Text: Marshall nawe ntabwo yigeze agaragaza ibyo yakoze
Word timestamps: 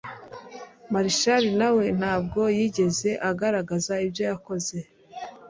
Marshall 0.93 1.43
nawe 1.59 1.85
ntabwo 1.99 2.41
yigeze 2.57 3.09
agaragaza 3.29 3.93
ibyo 4.05 4.23
yakoze 4.29 4.77